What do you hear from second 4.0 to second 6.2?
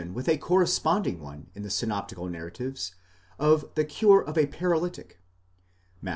of a paralytic (Matt.